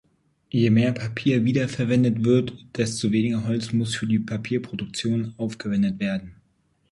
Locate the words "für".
3.93-4.07